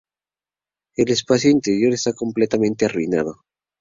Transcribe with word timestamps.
El 0.95 1.11
espacio 1.11 1.51
interior 1.51 1.93
está 1.93 2.11
completamente 2.13 2.85
arruinado. 2.85 3.43